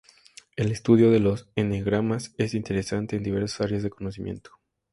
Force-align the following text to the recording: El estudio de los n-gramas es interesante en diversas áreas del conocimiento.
El 0.57 0.71
estudio 0.71 1.11
de 1.11 1.19
los 1.19 1.47
n-gramas 1.55 2.33
es 2.39 2.55
interesante 2.55 3.17
en 3.17 3.21
diversas 3.21 3.61
áreas 3.61 3.83
del 3.83 3.91
conocimiento. 3.93 4.49